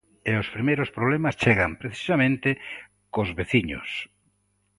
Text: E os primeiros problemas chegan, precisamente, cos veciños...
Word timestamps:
E 0.29 0.31
os 0.41 0.51
primeiros 0.55 0.89
problemas 0.97 1.37
chegan, 1.43 1.71
precisamente, 1.83 2.49
cos 3.13 3.29
veciños... 3.39 3.89